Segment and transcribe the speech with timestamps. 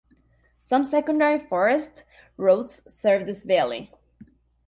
[0.57, 2.05] Some secondary forest
[2.35, 3.91] roads serve this valley.